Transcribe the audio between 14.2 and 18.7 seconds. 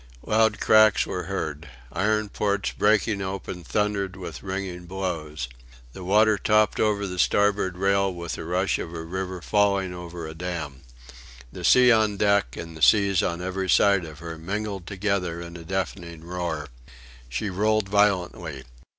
mingled together in a deafening roar. She rolled violently.